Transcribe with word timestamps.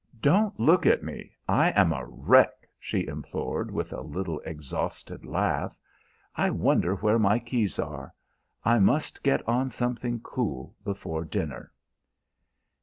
"Don't 0.19 0.59
look 0.59 0.87
at 0.87 1.03
me; 1.03 1.35
I 1.47 1.69
am 1.79 1.93
a 1.93 2.03
wreck!" 2.07 2.67
she 2.79 3.05
implored, 3.05 3.69
with 3.69 3.93
a 3.93 4.01
little 4.01 4.39
exhausted 4.39 5.23
laugh. 5.27 5.77
"I 6.35 6.49
wonder 6.49 6.95
where 6.95 7.19
my 7.19 7.37
keys 7.37 7.77
are? 7.77 8.11
I 8.65 8.79
must 8.79 9.21
get 9.21 9.47
on 9.47 9.69
something 9.69 10.19
cool 10.21 10.75
before 10.83 11.23
dinner." 11.23 11.71